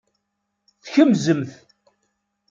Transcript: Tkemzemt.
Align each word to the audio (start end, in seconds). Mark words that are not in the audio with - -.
Tkemzemt. 0.83 1.53